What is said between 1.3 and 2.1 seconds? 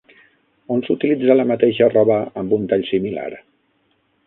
la mateixa